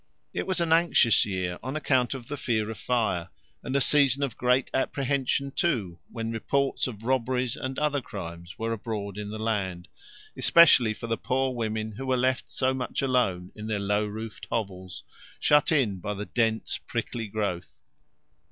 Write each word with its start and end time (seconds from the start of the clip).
It 0.33 0.47
was 0.47 0.59
an 0.59 0.73
anxious 0.73 1.25
year 1.27 1.59
on 1.61 1.75
account 1.75 2.15
of 2.15 2.27
the 2.27 2.35
fear 2.35 2.71
of 2.71 2.79
fire, 2.79 3.29
and 3.61 3.75
a 3.75 3.79
season 3.79 4.23
of 4.23 4.35
great 4.35 4.71
apprehension 4.73 5.51
too 5.51 5.99
when 6.09 6.31
reports 6.31 6.87
of 6.87 7.03
robberies 7.03 7.55
and 7.55 7.77
other 7.77 8.01
crimes 8.01 8.57
were 8.57 8.71
abroad 8.73 9.19
in 9.19 9.29
the 9.29 9.37
land, 9.37 9.87
especially 10.35 10.95
for 10.95 11.05
the 11.05 11.17
poor 11.17 11.53
women 11.53 11.91
who 11.91 12.07
were 12.07 12.17
left 12.17 12.49
so 12.49 12.73
much 12.73 13.03
alone 13.03 13.51
in 13.53 13.67
their 13.67 13.77
low 13.79 14.03
roofed 14.07 14.47
hovels, 14.49 15.03
shut 15.39 15.71
in 15.71 15.99
by 15.99 16.15
the 16.15 16.25
dense 16.25 16.79
prickly 16.79 17.27
growth. 17.27 17.79